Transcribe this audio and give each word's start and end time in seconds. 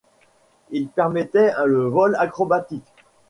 Il 0.71 0.87
permettait 0.89 1.53
le 1.63 1.83
vol 1.85 2.15
acrobatique. 2.15 2.91